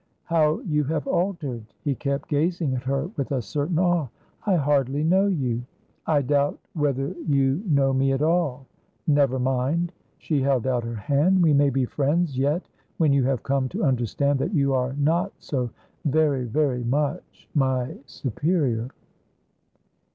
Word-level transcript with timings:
"How 0.23 0.61
you 0.61 0.83
have 0.85 1.05
altered!" 1.05 1.63
He 1.83 1.93
kept 1.93 2.27
gazing 2.27 2.73
at 2.73 2.81
her, 2.85 3.11
with 3.17 3.31
a 3.31 3.39
certain 3.43 3.77
awe. 3.77 4.07
"I 4.47 4.55
hardly 4.55 5.03
know 5.03 5.27
you." 5.27 5.61
"I 6.07 6.23
doubt 6.23 6.57
whether 6.73 7.09
you 7.27 7.61
know 7.67 7.93
me 7.93 8.11
at 8.11 8.23
all. 8.23 8.65
Never 9.05 9.37
mind." 9.37 9.91
She 10.17 10.41
held 10.41 10.65
out 10.65 10.83
her 10.85 10.95
hand. 10.95 11.43
"We 11.43 11.53
may 11.53 11.69
be 11.69 11.85
friends 11.85 12.35
yet 12.35 12.63
when 12.97 13.13
you 13.13 13.25
have 13.25 13.43
come 13.43 13.69
to 13.69 13.83
understand 13.83 14.39
that 14.39 14.55
you 14.55 14.73
are 14.73 14.93
not 14.93 15.33
so 15.37 15.69
very, 16.03 16.45
very 16.45 16.83
much 16.83 17.47
my 17.53 17.95
superior." 18.07 18.87